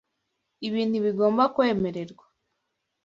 [0.67, 2.25] Ibi ntibigomba kwemererwa.